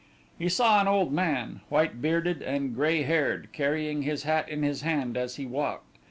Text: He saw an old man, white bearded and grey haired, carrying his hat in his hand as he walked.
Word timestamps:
He 0.39 0.49
saw 0.49 0.81
an 0.81 0.87
old 0.87 1.13
man, 1.13 1.61
white 1.69 2.01
bearded 2.01 2.41
and 2.41 2.73
grey 2.73 3.03
haired, 3.03 3.49
carrying 3.53 4.01
his 4.01 4.23
hat 4.23 4.49
in 4.49 4.63
his 4.63 4.81
hand 4.81 5.15
as 5.15 5.35
he 5.35 5.45
walked. 5.45 5.99